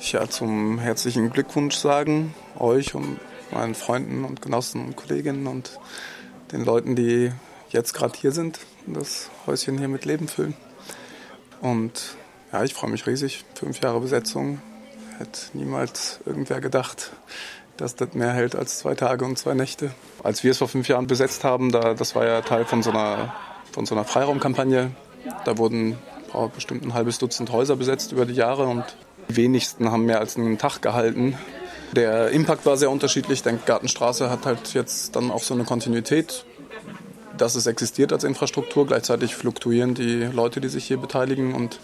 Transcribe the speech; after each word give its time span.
ja, 0.00 0.28
zum 0.28 0.78
herzlichen 0.78 1.30
Glückwunsch 1.30 1.76
sagen, 1.76 2.34
euch 2.58 2.94
und 2.94 3.20
meinen 3.50 3.74
Freunden 3.74 4.24
und 4.24 4.42
Genossen 4.42 4.84
und 4.84 4.96
Kolleginnen 4.96 5.46
und 5.46 5.78
den 6.52 6.64
Leuten, 6.64 6.96
die 6.96 7.32
jetzt 7.70 7.92
gerade 7.92 8.18
hier 8.18 8.32
sind 8.32 8.60
das 8.86 9.30
Häuschen 9.46 9.78
hier 9.78 9.88
mit 9.88 10.04
Leben 10.04 10.28
füllen. 10.28 10.54
Und 11.60 12.16
ja, 12.52 12.64
ich 12.64 12.74
freue 12.74 12.90
mich 12.90 13.06
riesig. 13.06 13.44
Fünf 13.54 13.80
Jahre 13.80 14.00
Besetzung. 14.00 14.60
Hätte 15.18 15.40
niemals 15.52 16.20
irgendwer 16.24 16.60
gedacht, 16.60 17.12
dass 17.76 17.94
das 17.94 18.14
mehr 18.14 18.32
hält 18.32 18.56
als 18.56 18.78
zwei 18.78 18.94
Tage 18.94 19.24
und 19.24 19.38
zwei 19.38 19.54
Nächte. 19.54 19.90
Als 20.22 20.42
wir 20.42 20.52
es 20.52 20.58
vor 20.58 20.68
fünf 20.68 20.88
Jahren 20.88 21.06
besetzt 21.06 21.44
haben, 21.44 21.70
da, 21.72 21.94
das 21.94 22.14
war 22.14 22.24
ja 22.26 22.40
Teil 22.40 22.64
von 22.64 22.82
so 22.82 22.90
einer, 22.90 23.34
von 23.72 23.84
so 23.86 23.94
einer 23.94 24.04
Freiraumkampagne. 24.04 24.92
Da 25.44 25.58
wurden 25.58 25.98
bestimmt 26.54 26.84
ein 26.84 26.94
halbes 26.94 27.18
Dutzend 27.18 27.52
Häuser 27.52 27.76
besetzt 27.76 28.12
über 28.12 28.24
die 28.24 28.34
Jahre 28.34 28.66
und 28.66 28.84
die 29.28 29.36
wenigsten 29.36 29.90
haben 29.90 30.06
mehr 30.06 30.20
als 30.20 30.36
einen 30.36 30.58
Tag 30.58 30.80
gehalten. 30.80 31.36
Der 31.92 32.30
Impact 32.30 32.66
war 32.66 32.76
sehr 32.76 32.90
unterschiedlich. 32.90 33.44
Ich 33.44 33.64
Gartenstraße 33.66 34.30
hat 34.30 34.46
halt 34.46 34.74
jetzt 34.74 35.16
dann 35.16 35.30
auch 35.30 35.42
so 35.42 35.54
eine 35.54 35.64
Kontinuität, 35.64 36.44
dass 37.36 37.56
es 37.56 37.66
existiert 37.66 38.12
als 38.12 38.22
Infrastruktur. 38.24 38.86
Gleichzeitig 38.86 39.34
fluktuieren 39.34 39.94
die 39.94 40.22
Leute, 40.24 40.60
die 40.60 40.68
sich 40.68 40.84
hier 40.84 40.98
beteiligen. 40.98 41.54
Und 41.54 41.80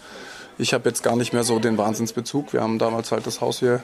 ich 0.57 0.73
habe 0.73 0.87
jetzt 0.87 1.03
gar 1.03 1.15
nicht 1.15 1.33
mehr 1.33 1.43
so 1.43 1.59
den 1.59 1.77
Wahnsinnsbezug. 1.77 2.53
Wir 2.53 2.61
haben 2.61 2.79
damals 2.79 3.11
halt 3.11 3.27
das 3.27 3.41
Haus 3.41 3.59
hier 3.59 3.83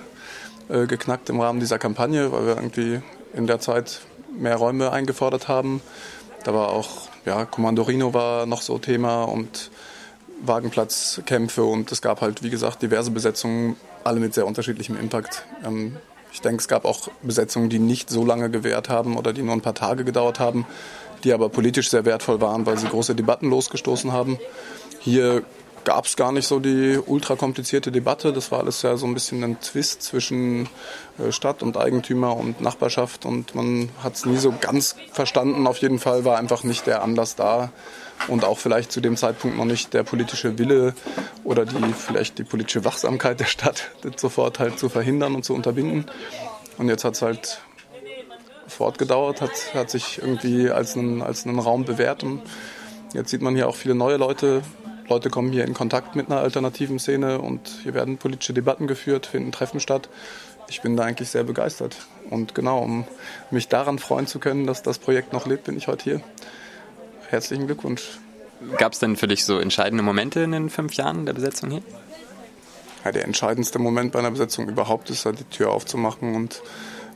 äh, 0.69 0.85
geknackt 0.87 1.29
im 1.29 1.41
Rahmen 1.41 1.59
dieser 1.59 1.77
Kampagne, 1.77 2.31
weil 2.31 2.45
wir 2.45 2.55
irgendwie 2.55 3.01
in 3.33 3.47
der 3.47 3.59
Zeit 3.59 4.01
mehr 4.37 4.55
Räume 4.55 4.91
eingefordert 4.91 5.47
haben. 5.47 5.81
Da 6.43 6.53
war 6.53 6.69
auch, 6.69 7.09
ja, 7.25 7.45
Comandorino 7.45 8.13
war 8.13 8.45
noch 8.45 8.61
so 8.61 8.77
Thema 8.77 9.23
und 9.23 9.71
Wagenplatzkämpfe 10.45 11.63
und 11.63 11.91
es 11.91 12.01
gab 12.01 12.21
halt, 12.21 12.43
wie 12.43 12.49
gesagt, 12.49 12.81
diverse 12.81 13.11
Besetzungen, 13.11 13.75
alle 14.03 14.19
mit 14.19 14.33
sehr 14.33 14.45
unterschiedlichem 14.45 14.97
Impact. 14.99 15.45
Ähm, 15.65 15.97
ich 16.31 16.41
denke, 16.41 16.61
es 16.61 16.67
gab 16.67 16.85
auch 16.85 17.09
Besetzungen, 17.21 17.69
die 17.69 17.79
nicht 17.79 18.09
so 18.09 18.25
lange 18.25 18.49
gewährt 18.49 18.89
haben 18.89 19.17
oder 19.17 19.33
die 19.33 19.43
nur 19.43 19.53
ein 19.53 19.61
paar 19.61 19.75
Tage 19.75 20.03
gedauert 20.03 20.39
haben, 20.39 20.65
die 21.23 21.31
aber 21.31 21.49
politisch 21.49 21.89
sehr 21.89 22.05
wertvoll 22.05 22.41
waren, 22.41 22.65
weil 22.65 22.77
sie 22.77 22.87
große 22.87 23.15
Debatten 23.15 23.49
losgestoßen 23.49 24.11
haben. 24.11 24.39
Hier 24.99 25.43
gab 25.83 26.05
es 26.05 26.15
gar 26.15 26.31
nicht 26.31 26.47
so 26.47 26.59
die 26.59 26.99
ultra 27.05 27.35
komplizierte 27.35 27.91
Debatte. 27.91 28.33
Das 28.33 28.51
war 28.51 28.59
alles 28.59 28.81
ja 28.81 28.97
so 28.97 29.05
ein 29.05 29.13
bisschen 29.13 29.43
ein 29.43 29.59
Twist 29.59 30.03
zwischen 30.03 30.69
äh, 31.19 31.31
Stadt 31.31 31.63
und 31.63 31.77
Eigentümer 31.77 32.35
und 32.35 32.61
Nachbarschaft 32.61 33.25
und 33.25 33.55
man 33.55 33.89
hat 34.01 34.15
es 34.15 34.25
nie 34.25 34.37
so 34.37 34.53
ganz 34.59 34.95
verstanden. 35.11 35.67
Auf 35.67 35.77
jeden 35.77 35.99
Fall 35.99 36.25
war 36.25 36.37
einfach 36.37 36.63
nicht 36.63 36.87
der 36.87 37.03
Anlass 37.03 37.35
da, 37.35 37.71
und 38.27 38.45
auch 38.45 38.57
vielleicht 38.57 38.91
zu 38.91 39.01
dem 39.01 39.17
Zeitpunkt 39.17 39.57
noch 39.57 39.65
nicht 39.65 39.93
der 39.93 40.03
politische 40.03 40.57
Wille 40.57 40.93
oder 41.43 41.65
die 41.65 41.93
vielleicht 41.93 42.37
die 42.37 42.43
politische 42.43 42.85
Wachsamkeit 42.85 43.39
der 43.39 43.45
Stadt, 43.45 43.91
das 44.01 44.19
sofort 44.19 44.59
halt 44.59 44.79
zu 44.79 44.89
verhindern 44.89 45.35
und 45.35 45.43
zu 45.43 45.53
unterbinden. 45.53 46.05
Und 46.77 46.89
jetzt 46.89 47.03
hat 47.03 47.15
es 47.15 47.21
halt 47.21 47.61
fortgedauert, 48.67 49.41
hat, 49.41 49.51
hat 49.73 49.89
sich 49.89 50.19
irgendwie 50.19 50.71
als 50.71 50.97
einen, 50.97 51.21
als 51.21 51.45
einen 51.45 51.59
Raum 51.59 51.85
bewährt 51.85 52.23
und 52.23 52.41
jetzt 53.13 53.29
sieht 53.29 53.41
man 53.41 53.55
hier 53.55 53.67
auch 53.67 53.75
viele 53.75 53.93
neue 53.93 54.17
Leute. 54.17 54.63
Leute 55.09 55.29
kommen 55.29 55.51
hier 55.51 55.65
in 55.65 55.73
Kontakt 55.73 56.15
mit 56.15 56.31
einer 56.31 56.39
alternativen 56.39 56.99
Szene 56.99 57.39
und 57.39 57.79
hier 57.83 57.93
werden 57.93 58.17
politische 58.17 58.53
Debatten 58.53 58.87
geführt, 58.87 59.25
finden 59.25 59.51
Treffen 59.51 59.79
statt. 59.79 60.09
Ich 60.69 60.81
bin 60.81 60.95
da 60.95 61.03
eigentlich 61.03 61.29
sehr 61.29 61.43
begeistert. 61.43 61.97
Und 62.29 62.55
genau, 62.55 62.79
um 62.79 63.05
mich 63.51 63.67
daran 63.67 63.99
freuen 63.99 64.27
zu 64.27 64.39
können, 64.39 64.65
dass 64.65 64.81
das 64.81 64.99
Projekt 64.99 65.33
noch 65.33 65.45
lebt, 65.45 65.65
bin 65.65 65.77
ich 65.77 65.87
heute 65.87 66.03
hier 66.03 66.21
herzlichen 67.29 67.65
Glückwunsch. 67.65 68.19
Gab 68.77 68.93
es 68.93 68.99
denn 68.99 69.17
für 69.17 69.27
dich 69.27 69.43
so 69.43 69.59
entscheidende 69.59 70.03
Momente 70.03 70.41
in 70.41 70.51
den 70.51 70.69
fünf 70.69 70.93
Jahren 70.93 71.25
der 71.25 71.33
Besetzung 71.33 71.71
hier? 71.71 71.81
Ja, 73.03 73.11
der 73.11 73.25
entscheidendste 73.25 73.79
Moment 73.79 74.13
bei 74.13 74.19
einer 74.19 74.31
Besetzung 74.31 74.69
überhaupt 74.69 75.09
ist, 75.09 75.25
halt 75.25 75.39
die 75.39 75.43
Tür 75.45 75.71
aufzumachen. 75.71 76.35
Und 76.35 76.61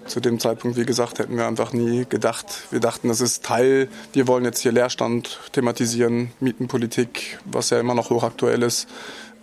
zu 0.07 0.19
dem 0.19 0.39
Zeitpunkt, 0.39 0.77
wie 0.77 0.85
gesagt, 0.85 1.19
hätten 1.19 1.37
wir 1.37 1.47
einfach 1.47 1.73
nie 1.73 2.05
gedacht. 2.07 2.45
Wir 2.71 2.79
dachten, 2.79 3.07
das 3.09 3.21
ist 3.21 3.43
Teil, 3.43 3.89
wir 4.13 4.27
wollen 4.27 4.45
jetzt 4.45 4.59
hier 4.59 4.71
Leerstand 4.71 5.39
thematisieren, 5.51 6.31
Mietenpolitik, 6.39 7.39
was 7.45 7.69
ja 7.69 7.79
immer 7.79 7.93
noch 7.93 8.09
hochaktuell 8.09 8.63
ist, 8.63 8.87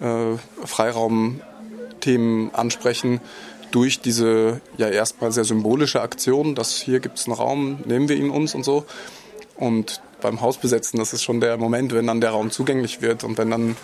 äh, 0.00 0.36
Freiraumthemen 0.64 2.54
ansprechen 2.54 3.20
durch 3.70 4.00
diese 4.00 4.60
ja 4.76 4.88
erstmal 4.88 5.32
sehr 5.32 5.44
symbolische 5.44 6.00
Aktion, 6.00 6.54
dass 6.54 6.76
hier 6.76 7.00
gibt 7.00 7.18
es 7.18 7.26
einen 7.26 7.34
Raum, 7.34 7.78
nehmen 7.86 8.08
wir 8.08 8.16
ihn 8.16 8.30
uns 8.30 8.54
und 8.54 8.64
so. 8.64 8.84
Und 9.56 10.00
beim 10.20 10.40
Haus 10.40 10.58
besetzen, 10.58 10.98
das 10.98 11.12
ist 11.12 11.24
schon 11.24 11.40
der 11.40 11.56
Moment, 11.56 11.92
wenn 11.92 12.06
dann 12.06 12.20
der 12.20 12.30
Raum 12.30 12.50
zugänglich 12.50 13.02
wird 13.02 13.24
und 13.24 13.36
wenn 13.36 13.50
dann 13.50 13.76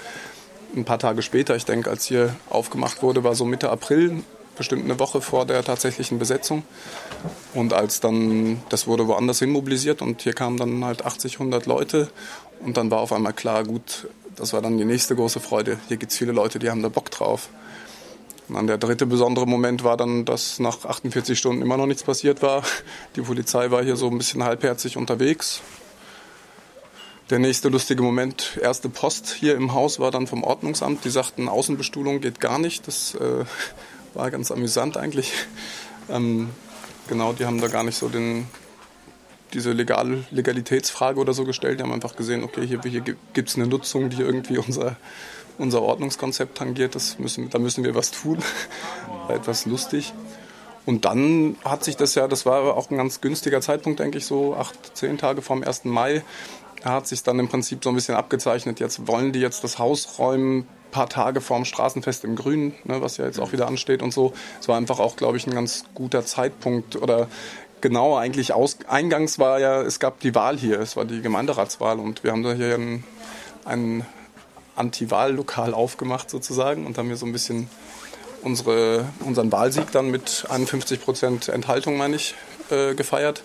ein 0.76 0.84
paar 0.84 0.98
Tage 0.98 1.22
später, 1.22 1.56
ich 1.56 1.64
denke, 1.64 1.90
als 1.90 2.04
hier 2.06 2.34
aufgemacht 2.48 3.02
wurde, 3.02 3.24
war 3.24 3.34
so 3.34 3.44
Mitte 3.44 3.70
April, 3.70 4.22
bestimmt 4.60 4.84
eine 4.84 4.98
Woche 4.98 5.22
vor 5.22 5.46
der 5.46 5.64
tatsächlichen 5.64 6.18
Besetzung. 6.18 6.64
Und 7.54 7.72
als 7.72 8.00
dann, 8.00 8.62
das 8.68 8.86
wurde 8.86 9.08
woanders 9.08 9.38
hin 9.38 9.48
mobilisiert 9.48 10.02
und 10.02 10.20
hier 10.20 10.34
kamen 10.34 10.58
dann 10.58 10.84
halt 10.84 11.06
80, 11.06 11.40
100 11.40 11.64
Leute 11.64 12.10
und 12.60 12.76
dann 12.76 12.90
war 12.90 12.98
auf 12.98 13.10
einmal 13.10 13.32
klar, 13.32 13.64
gut, 13.64 14.06
das 14.36 14.52
war 14.52 14.60
dann 14.60 14.76
die 14.76 14.84
nächste 14.84 15.16
große 15.16 15.40
Freude. 15.40 15.78
Hier 15.88 15.96
gibt 15.96 16.12
es 16.12 16.18
viele 16.18 16.32
Leute, 16.32 16.58
die 16.58 16.68
haben 16.68 16.82
da 16.82 16.90
Bock 16.90 17.10
drauf. 17.10 17.48
Und 18.48 18.56
dann 18.56 18.66
der 18.66 18.76
dritte 18.76 19.06
besondere 19.06 19.46
Moment 19.46 19.82
war 19.82 19.96
dann, 19.96 20.26
dass 20.26 20.58
nach 20.58 20.84
48 20.84 21.38
Stunden 21.38 21.62
immer 21.62 21.78
noch 21.78 21.86
nichts 21.86 22.02
passiert 22.02 22.42
war. 22.42 22.62
Die 23.16 23.22
Polizei 23.22 23.70
war 23.70 23.82
hier 23.82 23.96
so 23.96 24.08
ein 24.08 24.18
bisschen 24.18 24.44
halbherzig 24.44 24.98
unterwegs, 24.98 25.62
der 27.30 27.38
nächste 27.38 27.68
lustige 27.68 28.02
Moment, 28.02 28.58
erste 28.60 28.88
Post 28.88 29.28
hier 29.28 29.54
im 29.54 29.72
Haus 29.72 30.00
war 30.00 30.10
dann 30.10 30.26
vom 30.26 30.42
Ordnungsamt. 30.42 31.04
Die 31.04 31.10
sagten, 31.10 31.48
Außenbestuhlung 31.48 32.20
geht 32.20 32.40
gar 32.40 32.58
nicht. 32.58 32.88
Das 32.88 33.14
äh, 33.14 33.44
war 34.14 34.30
ganz 34.30 34.50
amüsant 34.50 34.96
eigentlich. 34.96 35.32
Ähm, 36.08 36.50
genau, 37.08 37.32
die 37.32 37.46
haben 37.46 37.60
da 37.60 37.68
gar 37.68 37.84
nicht 37.84 37.96
so 37.96 38.08
den, 38.08 38.48
diese 39.52 39.72
Legal 39.72 40.24
Legalitätsfrage 40.30 41.20
oder 41.20 41.32
so 41.32 41.44
gestellt. 41.44 41.78
Die 41.78 41.82
haben 41.82 41.92
einfach 41.92 42.16
gesehen, 42.16 42.44
okay, 42.44 42.66
hier, 42.66 42.80
hier 42.82 43.00
gibt 43.00 43.48
es 43.48 43.56
eine 43.56 43.66
Nutzung, 43.66 44.10
die 44.10 44.20
irgendwie 44.20 44.58
unser, 44.58 44.96
unser 45.58 45.82
Ordnungskonzept 45.82 46.58
tangiert. 46.58 46.94
Das 46.94 47.18
müssen, 47.18 47.50
da 47.50 47.58
müssen 47.58 47.84
wir 47.84 47.94
was 47.94 48.10
tun. 48.10 48.38
War 49.26 49.36
etwas 49.36 49.66
lustig. 49.66 50.12
Und 50.86 51.04
dann 51.04 51.56
hat 51.64 51.84
sich 51.84 51.96
das 51.96 52.14
ja, 52.14 52.26
das 52.26 52.46
war 52.46 52.76
auch 52.76 52.90
ein 52.90 52.96
ganz 52.96 53.20
günstiger 53.20 53.60
Zeitpunkt, 53.60 54.00
denke 54.00 54.18
ich, 54.18 54.24
so 54.24 54.56
acht, 54.56 54.96
zehn 54.96 55.18
Tage 55.18 55.42
vom 55.42 55.62
1. 55.62 55.84
Mai, 55.84 56.24
da 56.82 56.94
hat 56.94 57.06
sich 57.06 57.22
dann 57.22 57.38
im 57.38 57.48
Prinzip 57.48 57.84
so 57.84 57.90
ein 57.90 57.94
bisschen 57.94 58.14
abgezeichnet. 58.14 58.80
Jetzt 58.80 59.06
wollen 59.06 59.32
die 59.32 59.40
jetzt 59.40 59.62
das 59.62 59.78
Haus 59.78 60.18
räumen, 60.18 60.66
paar 60.90 61.08
Tage 61.08 61.40
vorm 61.40 61.64
Straßenfest 61.64 62.24
im 62.24 62.36
Grün, 62.36 62.74
ne, 62.84 63.00
was 63.00 63.16
ja 63.16 63.26
jetzt 63.26 63.40
auch 63.40 63.52
wieder 63.52 63.66
ansteht 63.66 64.02
und 64.02 64.12
so. 64.12 64.32
Es 64.60 64.68
war 64.68 64.76
einfach 64.76 64.98
auch, 64.98 65.16
glaube 65.16 65.36
ich, 65.36 65.46
ein 65.46 65.54
ganz 65.54 65.84
guter 65.94 66.24
Zeitpunkt 66.24 66.96
oder 66.96 67.28
genau 67.80 68.16
eigentlich 68.16 68.52
aus, 68.52 68.78
eingangs 68.88 69.38
war 69.38 69.58
ja, 69.60 69.82
es 69.82 70.00
gab 70.00 70.20
die 70.20 70.34
Wahl 70.34 70.58
hier, 70.58 70.80
es 70.80 70.96
war 70.96 71.04
die 71.04 71.22
Gemeinderatswahl 71.22 71.98
und 71.98 72.24
wir 72.24 72.32
haben 72.32 72.42
da 72.42 72.52
hier 72.52 72.74
ein, 72.74 73.04
ein 73.64 74.06
Anti-Wahl-Lokal 74.76 75.74
aufgemacht 75.74 76.30
sozusagen 76.30 76.86
und 76.86 76.98
haben 76.98 77.06
hier 77.06 77.16
so 77.16 77.26
ein 77.26 77.32
bisschen 77.32 77.70
unsere, 78.42 79.06
unseren 79.20 79.50
Wahlsieg 79.52 79.92
dann 79.92 80.10
mit 80.10 80.46
51 80.48 81.02
Prozent 81.02 81.48
Enthaltung, 81.48 81.96
meine 81.96 82.16
ich, 82.16 82.34
äh, 82.70 82.94
gefeiert 82.94 83.42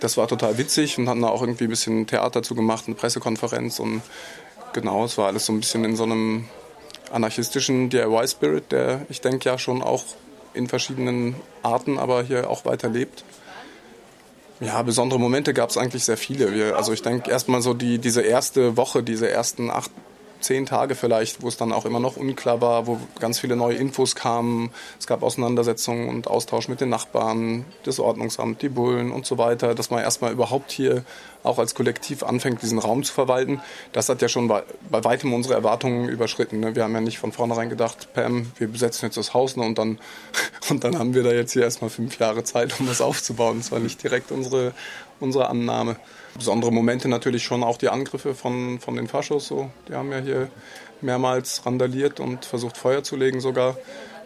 das 0.00 0.16
war 0.16 0.28
total 0.28 0.58
witzig 0.58 0.98
und 0.98 1.08
hatten 1.08 1.22
da 1.22 1.28
auch 1.28 1.40
irgendwie 1.40 1.64
ein 1.64 1.70
bisschen 1.70 2.06
Theater 2.06 2.42
zu 2.42 2.54
gemacht, 2.54 2.84
eine 2.86 2.94
Pressekonferenz 2.94 3.80
und 3.80 4.02
genau, 4.76 5.04
es 5.04 5.16
war 5.16 5.26
alles 5.26 5.46
so 5.46 5.52
ein 5.52 5.60
bisschen 5.60 5.84
in 5.84 5.96
so 5.96 6.04
einem 6.04 6.44
anarchistischen 7.10 7.88
DIY-Spirit, 7.88 8.70
der 8.70 9.06
ich 9.08 9.22
denke 9.22 9.48
ja 9.48 9.58
schon 9.58 9.82
auch 9.82 10.04
in 10.54 10.68
verschiedenen 10.68 11.34
Arten, 11.62 11.98
aber 11.98 12.22
hier 12.22 12.50
auch 12.50 12.64
weiter 12.64 12.88
lebt. 12.88 13.24
Ja, 14.60 14.82
besondere 14.82 15.18
Momente 15.18 15.52
gab 15.54 15.70
es 15.70 15.76
eigentlich 15.76 16.04
sehr 16.04 16.16
viele. 16.16 16.54
Wir, 16.54 16.76
also 16.76 16.92
ich 16.92 17.02
denke 17.02 17.30
erstmal 17.30 17.62
so 17.62 17.74
die, 17.74 17.98
diese 17.98 18.22
erste 18.22 18.76
Woche, 18.76 19.02
diese 19.02 19.30
ersten 19.30 19.70
acht 19.70 19.90
zehn 20.40 20.66
Tage 20.66 20.94
vielleicht, 20.94 21.42
wo 21.42 21.48
es 21.48 21.56
dann 21.56 21.72
auch 21.72 21.84
immer 21.84 22.00
noch 22.00 22.16
unklar 22.16 22.60
war, 22.60 22.86
wo 22.86 22.98
ganz 23.20 23.38
viele 23.38 23.56
neue 23.56 23.76
Infos 23.76 24.14
kamen. 24.14 24.70
Es 24.98 25.06
gab 25.06 25.22
Auseinandersetzungen 25.22 26.08
und 26.08 26.28
Austausch 26.28 26.68
mit 26.68 26.80
den 26.80 26.88
Nachbarn, 26.88 27.64
das 27.84 27.98
Ordnungsamt, 27.98 28.62
die 28.62 28.68
Bullen 28.68 29.10
und 29.12 29.26
so 29.26 29.38
weiter, 29.38 29.74
dass 29.74 29.90
man 29.90 30.00
erstmal 30.02 30.32
überhaupt 30.32 30.70
hier 30.70 31.04
auch 31.46 31.58
als 31.58 31.74
Kollektiv 31.74 32.22
anfängt, 32.22 32.62
diesen 32.62 32.78
Raum 32.78 33.04
zu 33.04 33.12
verwalten. 33.12 33.60
Das 33.92 34.08
hat 34.08 34.20
ja 34.20 34.28
schon 34.28 34.48
bei, 34.48 34.62
bei 34.90 35.04
weitem 35.04 35.32
unsere 35.32 35.54
Erwartungen 35.54 36.08
überschritten. 36.08 36.60
Ne? 36.60 36.74
Wir 36.74 36.84
haben 36.84 36.94
ja 36.94 37.00
nicht 37.00 37.18
von 37.18 37.32
vornherein 37.32 37.70
gedacht, 37.70 38.12
Pam, 38.14 38.50
wir 38.58 38.68
besetzen 38.68 39.06
jetzt 39.06 39.16
das 39.16 39.32
Haus 39.32 39.56
ne? 39.56 39.64
und, 39.64 39.78
dann, 39.78 39.98
und 40.70 40.84
dann 40.84 40.98
haben 40.98 41.14
wir 41.14 41.22
da 41.22 41.32
jetzt 41.32 41.52
hier 41.52 41.62
erstmal 41.62 41.90
fünf 41.90 42.18
Jahre 42.18 42.44
Zeit, 42.44 42.78
um 42.80 42.86
das 42.86 43.00
aufzubauen. 43.00 43.58
Das 43.58 43.72
war 43.72 43.78
nicht 43.78 44.02
direkt 44.02 44.32
unsere, 44.32 44.72
unsere 45.20 45.48
Annahme. 45.48 45.96
Besondere 46.34 46.72
Momente 46.72 47.08
natürlich 47.08 47.44
schon 47.44 47.64
auch 47.64 47.78
die 47.78 47.88
Angriffe 47.88 48.34
von, 48.34 48.78
von 48.80 48.96
den 48.96 49.08
Faschos. 49.08 49.46
So. 49.46 49.70
Die 49.88 49.94
haben 49.94 50.12
ja 50.12 50.18
hier 50.18 50.50
mehrmals 51.00 51.64
randaliert 51.64 52.20
und 52.20 52.44
versucht 52.44 52.76
Feuer 52.76 53.02
zu 53.02 53.16
legen 53.16 53.40
sogar. 53.40 53.76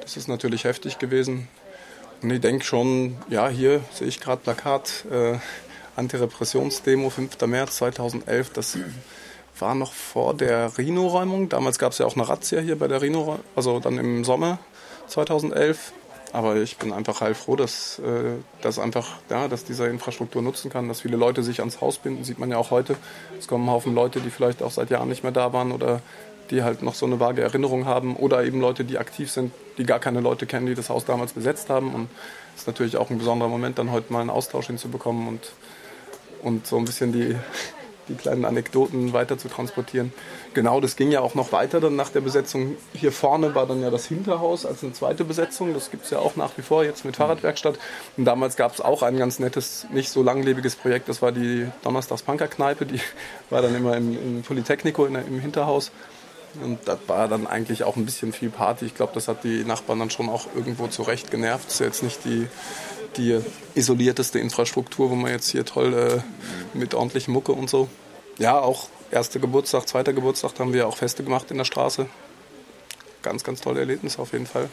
Das 0.01 0.17
ist 0.17 0.29
natürlich 0.29 0.65
heftig 0.65 0.99
gewesen. 0.99 1.49
Und 2.23 2.31
ich 2.31 2.41
denke 2.41 2.65
schon, 2.65 3.17
ja, 3.29 3.49
hier 3.49 3.81
sehe 3.95 4.07
ich 4.07 4.21
gerade 4.21 4.43
Plakat, 4.43 5.05
äh, 5.11 5.39
Antirepressionsdemo 5.97 7.11
5. 7.11 7.47
März 7.47 7.77
2011. 7.77 8.51
Das 8.51 8.79
war 9.59 9.75
noch 9.75 9.93
vor 9.93 10.35
der 10.35 10.77
Rhino-Räumung. 10.77 11.49
Damals 11.49 11.79
gab 11.79 11.93
es 11.93 11.99
ja 11.99 12.07
auch 12.07 12.17
eine 12.17 12.29
Razzia 12.29 12.61
hier 12.61 12.79
bei 12.79 12.89
der 12.89 13.03
Rhino, 13.03 13.39
also 13.57 13.81
dann 13.81 13.99
im 13.99 14.25
Sommer 14.25 14.59
2011. 15.09 15.93
Aber 16.33 16.57
ich 16.57 16.77
bin 16.77 16.93
einfach 16.93 17.21
heilfroh, 17.21 17.57
dass, 17.57 17.99
äh, 17.99 18.37
dass 18.63 18.79
einfach, 18.79 19.17
ja, 19.31 19.49
dass 19.49 19.65
diese 19.65 19.87
Infrastruktur 19.87 20.43
nutzen 20.43 20.71
kann, 20.71 20.89
dass 20.89 21.01
viele 21.01 21.17
Leute 21.17 21.43
sich 21.43 21.61
ans 21.61 21.81
Haus 21.81 21.99
binden, 21.99 22.25
sieht 22.25 22.39
man 22.39 22.51
ja 22.51 22.57
auch 22.57 22.71
heute. 22.71 22.97
Es 23.39 23.49
kommen 23.49 23.65
ein 23.65 23.71
Haufen 23.71 23.95
Leute, 23.95 24.21
die 24.21 24.31
vielleicht 24.31 24.63
auch 24.63 24.71
seit 24.71 24.91
Jahren 24.91 25.09
nicht 25.09 25.25
mehr 25.25 25.33
da 25.33 25.53
waren 25.53 25.73
oder 25.73 26.01
die 26.51 26.63
halt 26.63 26.83
noch 26.83 26.95
so 26.95 27.07
eine 27.07 27.21
vage 27.21 27.43
Erinnerung 27.43 27.87
haben 27.87 28.17
oder 28.17 28.45
eben 28.45 28.61
Leute, 28.61 28.85
die 28.85 28.99
aktiv 28.99 29.31
sind, 29.31 29.53
die 29.79 29.85
gar 29.85 29.99
keine 29.99 30.21
Leute 30.21 30.47
kennen, 30.47 30.67
die 30.67 30.75
das 30.75 30.89
Haus 30.89 31.05
damals 31.05 31.33
besetzt 31.33 31.71
haben. 31.71 31.95
Und 31.95 32.09
es 32.55 32.63
ist 32.63 32.67
natürlich 32.67 32.97
auch 32.97 33.11
ein 33.11 33.19
besonderer 33.19 33.49
Moment, 33.49 33.79
dann 33.79 33.93
heute 33.93 34.13
mal 34.13 34.21
einen 34.21 34.31
Austausch 34.31 34.67
hinzubekommen 34.67 35.29
und, 35.29 35.53
und 36.43 36.67
so 36.67 36.77
ein 36.77 36.85
bisschen 36.85 37.13
die, 37.13 37.37
die 38.11 38.17
kleinen 38.17 38.45
Anekdoten 38.45 39.13
weiter 39.13 39.39
zu 39.39 39.49
transportieren. 39.49 40.13
Genau, 40.53 40.81
das 40.81 40.97
ging 40.97 41.11
ja 41.11 41.21
auch 41.21 41.35
noch 41.35 41.53
weiter 41.53 41.81
dann 41.81 41.97
nach 41.97 42.11
der 42.11 42.21
Besetzung. 42.21 42.77
Hier 42.93 43.13
vorne 43.13 43.55
war 43.55 43.67
dann 43.67 43.81
ja 43.81 43.91
das 43.91 44.07
Hinterhaus 44.07 44.67
als 44.67 44.83
eine 44.83 44.93
zweite 44.93 45.25
Besetzung. 45.25 45.73
Das 45.73 45.91
gibt 45.91 46.05
es 46.05 46.11
ja 46.11 46.19
auch 46.19 46.37
nach 46.37 46.51
wie 46.57 46.63
vor 46.63 46.85
jetzt 46.85 47.05
mit 47.05 47.17
Fahrradwerkstatt. 47.17 47.79
Und 48.17 48.25
damals 48.25 48.57
gab 48.57 48.75
es 48.75 48.81
auch 48.81 49.03
ein 49.03 49.17
ganz 49.17 49.39
nettes, 49.39 49.87
nicht 49.93 50.11
so 50.11 50.23
langlebiges 50.23 50.77
Projekt. 50.77 51.09
Das 51.09 51.23
war 51.23 51.33
die 51.33 51.67
Donnerstags-Punker-Kneipe. 51.85 52.85
Die 52.87 53.01
war 53.51 53.63
dann 53.63 53.75
immer 53.75 53.97
im, 53.97 54.13
im 54.13 54.43
Polytechnico 54.43 55.07
in, 55.07 55.15
im 55.15 55.41
Hinterhaus. 55.41 55.93
Und 56.63 56.81
das 56.87 56.99
war 57.07 57.29
dann 57.29 57.47
eigentlich 57.47 57.85
auch 57.85 57.97
ein 57.97 58.05
bisschen 58.05 58.33
viel 58.33 58.51
Party. 58.51 58.87
Ich 58.87 58.95
glaube, 58.95 59.13
das 59.15 59.29
hat 59.29 59.45
die 59.45 59.65
Nachbarn 59.65 60.01
dann 60.01 60.11
schon 60.11 60.29
auch 60.29 60.47
irgendwo 60.55 60.89
zurecht 60.89 61.31
genervt. 61.31 61.67
Das 61.67 61.75
ist 61.75 61.81
jetzt 61.81 62.03
nicht 62.03 62.25
die, 62.25 62.49
die 63.17 63.41
isolierteste 63.75 64.39
Infrastruktur, 64.39 65.11
wo 65.11 65.15
man 65.15 65.31
jetzt 65.31 65.51
hier 65.51 65.65
toll 65.65 65.95
äh, 65.95 66.77
mit 66.77 66.95
ordentlichem 66.95 67.33
Mucke 67.33 67.53
und 67.53 67.71
so. 67.71 67.89
Ja, 68.41 68.59
auch 68.59 68.89
erster 69.11 69.39
Geburtstag, 69.39 69.87
zweiter 69.87 70.15
Geburtstag 70.15 70.59
haben 70.59 70.73
wir 70.73 70.89
auch 70.89 70.97
Feste 70.97 71.23
gemacht 71.23 71.51
in 71.51 71.59
der 71.59 71.67
Straße. 71.67 72.07
Ganz, 73.21 73.45
ganz 73.45 73.61
tolle 73.61 73.81
Erlebnis 73.81 74.19
auf 74.19 74.33
jeden 74.33 74.47
Fall. 74.47 74.71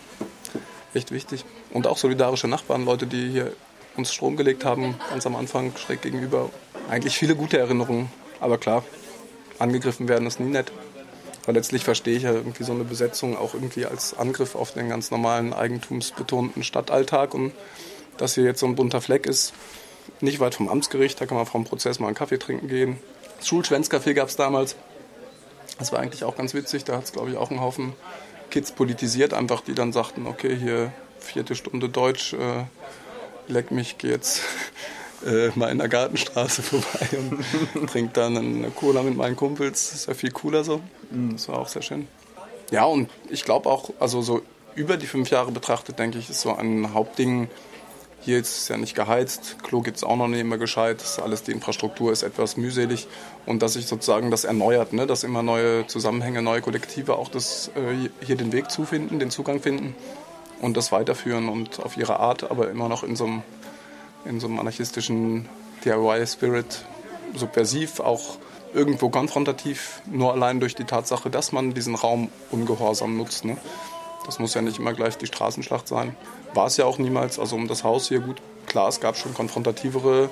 Echt 0.94 1.12
wichtig. 1.12 1.44
Und 1.72 1.86
auch 1.86 1.98
solidarische 1.98 2.48
Nachbarn, 2.48 2.86
Leute, 2.86 3.08
die 3.08 3.30
hier 3.30 3.52
uns 3.98 4.14
Strom 4.14 4.38
gelegt 4.38 4.64
haben, 4.64 4.96
ganz 5.10 5.26
am 5.26 5.36
Anfang 5.36 5.76
schräg 5.76 6.02
gegenüber. 6.02 6.50
Eigentlich 6.90 7.18
viele 7.18 7.36
gute 7.36 7.58
Erinnerungen. 7.58 8.10
Aber 8.40 8.58
klar, 8.58 8.86
angegriffen 9.60 10.08
werden 10.08 10.30
ist 10.30 10.40
nie 10.40 10.50
nett. 10.50 10.72
Weil 11.46 11.56
letztlich 11.56 11.84
verstehe 11.84 12.16
ich 12.16 12.24
ja 12.24 12.32
irgendwie 12.32 12.64
so 12.64 12.72
eine 12.72 12.86
Besetzung 12.86 13.38
auch 13.38 13.54
irgendwie 13.54 13.86
als 13.86 14.18
Angriff 14.18 14.56
auf 14.56 14.72
den 14.72 14.88
ganz 14.88 15.12
normalen 15.12 15.52
eigentumsbetonten 15.52 16.64
Stadtalltag. 16.64 17.34
Und 17.34 17.52
dass 18.16 18.36
hier 18.36 18.46
jetzt 18.46 18.62
so 18.62 18.66
ein 18.66 18.76
bunter 18.76 19.02
Fleck 19.02 19.26
ist, 19.26 19.52
nicht 20.22 20.40
weit 20.40 20.56
vom 20.56 20.70
Amtsgericht, 20.70 21.20
da 21.20 21.26
kann 21.26 21.36
man 21.36 21.46
vom 21.46 21.66
Prozess 21.66 22.00
mal 22.00 22.08
einen 22.08 22.16
Kaffee 22.16 22.40
trinken 22.40 22.70
gehen. 22.70 22.98
Schulschwänzcafé 23.44 24.14
gab 24.14 24.30
es 24.30 24.36
damals. 24.36 24.76
Das 25.80 25.92
war 25.92 26.00
eigentlich 26.00 26.24
auch 26.24 26.36
ganz 26.36 26.54
witzig. 26.54 26.84
Da 26.86 26.98
hat 26.98 27.06
es, 27.06 27.12
glaube 27.12 27.30
ich, 27.30 27.38
auch 27.38 27.52
einen 27.52 27.62
Haufen 27.62 27.94
Kids 28.50 28.72
politisiert, 28.72 29.34
einfach 29.34 29.62
die 29.62 29.74
dann 29.74 29.92
sagten, 29.94 30.26
okay, 30.26 30.56
hier 30.56 30.92
vierte 31.20 31.56
Stunde 31.56 31.90
Deutsch, 31.90 32.34
äh, 32.34 32.64
leck 33.48 33.72
mich, 33.72 33.98
geh 33.98 34.10
jetzt 34.10 34.42
äh, 35.26 35.50
mal 35.56 35.70
in 35.70 35.78
der 35.78 35.90
Gartenstraße 35.90 36.62
vorbei 36.64 37.10
und 37.74 37.90
trinke 37.92 38.14
dann 38.14 38.38
eine 38.38 38.72
Cola 38.72 39.04
mit 39.04 39.18
meinen 39.18 39.36
Kumpels. 39.36 39.90
Das 39.90 40.00
ist 40.02 40.08
ja 40.08 40.14
viel 40.14 40.32
cooler 40.32 40.64
so. 40.64 40.82
Mhm. 41.12 41.34
Das 41.34 41.48
war 41.50 41.60
auch 41.60 41.68
sehr 41.68 41.82
schön. 41.82 42.08
Ja, 42.72 42.86
und 42.86 43.10
ich 43.30 43.46
glaube 43.46 43.70
auch, 43.70 43.92
also 44.00 44.22
so 44.22 44.42
über 44.76 44.98
die 44.98 45.08
fünf 45.08 45.30
Jahre 45.30 45.52
betrachtet, 45.52 46.00
denke 46.00 46.20
ich, 46.20 46.30
ist 46.30 46.42
so 46.42 46.56
ein 46.56 46.94
Hauptding, 46.94 47.50
hier 48.28 48.40
ist 48.40 48.58
es 48.58 48.68
ja 48.68 48.76
nicht 48.76 48.94
geheizt, 48.94 49.56
Klo 49.64 49.80
gibt 49.80 49.96
es 49.96 50.04
auch 50.04 50.18
noch 50.18 50.28
nicht 50.28 50.42
immer 50.42 50.58
gescheit, 50.58 51.00
das 51.00 51.18
alles, 51.18 51.44
die 51.44 51.54
Infrastruktur 51.54 52.12
ist 52.12 52.24
etwas 52.24 52.58
mühselig 52.58 53.08
und 53.46 53.62
dass 53.62 53.74
sich 53.74 53.88
sozusagen 53.88 54.32
das 54.32 54.44
erneuert, 54.44 54.92
ne? 54.92 55.08
dass 55.08 55.24
immer 55.24 55.44
neue 55.44 55.88
Zusammenhänge, 55.88 56.42
neue 56.42 56.60
Kollektive 56.60 57.16
auch 57.16 57.30
das, 57.30 57.72
äh, 57.76 58.10
hier 58.26 58.36
den 58.36 58.52
Weg 58.52 58.70
zufinden, 58.70 59.20
den 59.20 59.32
Zugang 59.32 59.62
finden 59.62 59.96
und 60.60 60.76
das 60.76 60.92
weiterführen 60.92 61.48
und 61.48 61.80
auf 61.80 61.96
ihre 61.96 62.20
Art, 62.20 62.52
aber 62.52 62.70
immer 62.70 62.90
noch 62.90 63.04
in 63.04 63.16
so 63.16 63.24
einem 63.24 63.44
in 64.26 64.42
so 64.42 64.48
einem 64.48 64.60
anarchistischen 64.60 65.48
DIY-Spirit 65.86 66.84
subversiv, 67.34 68.02
auch 68.02 68.38
irgendwo 68.74 69.08
konfrontativ, 69.08 70.02
nur 70.06 70.34
allein 70.34 70.60
durch 70.60 70.76
die 70.76 70.84
Tatsache, 70.84 71.30
dass 71.30 71.54
man 71.54 71.74
diesen 71.74 71.96
Raum 71.96 72.28
ungehorsam 72.52 73.16
nutzt. 73.16 73.46
Ne? 73.46 73.56
Das 74.28 74.38
muss 74.38 74.54
ja 74.54 74.62
nicht 74.62 74.78
immer 74.78 74.94
gleich 74.94 75.18
die 75.18 75.26
Straßenschlacht 75.26 75.88
sein. 75.88 76.16
War 76.54 76.68
es 76.68 76.78
ja 76.78 76.86
auch 76.86 77.00
niemals. 77.00 77.40
Also 77.40 77.56
um 77.56 77.68
das 77.68 77.84
Haus 77.84 78.08
hier 78.08 78.20
gut, 78.20 78.40
klar, 78.68 78.88
es 78.88 79.00
gab 79.00 79.18
schon 79.18 79.34
konfrontativere 79.34 80.30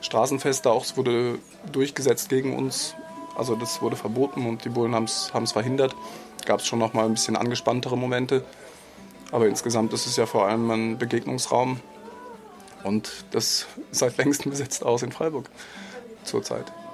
Straßenfeste, 0.00 0.70
auch 0.70 0.84
es 0.84 0.96
wurde 0.96 1.40
durchgesetzt 1.72 2.28
gegen 2.28 2.56
uns. 2.56 2.94
Also 3.36 3.56
das 3.56 3.82
wurde 3.82 3.96
verboten 3.96 4.46
und 4.46 4.64
die 4.64 4.68
Bullen 4.68 4.94
haben 4.94 5.04
es 5.04 5.52
verhindert. 5.52 5.96
Gab 6.46 6.60
es 6.60 6.66
schon 6.68 6.78
noch 6.78 6.92
mal 6.92 7.04
ein 7.04 7.14
bisschen 7.14 7.36
angespanntere 7.36 7.98
Momente. 7.98 8.44
Aber 9.32 9.48
insgesamt 9.48 9.92
ist 9.92 10.06
es 10.06 10.16
ja 10.16 10.26
vor 10.26 10.46
allem 10.46 10.70
ein 10.70 10.98
Begegnungsraum, 10.98 11.80
und 12.84 13.24
das 13.30 13.66
seit 13.90 14.16
längst 14.16 14.44
besetzt 14.44 14.84
aus 14.84 15.02
in 15.02 15.12
Freiburg 15.12 15.48
zurzeit. 16.24 16.72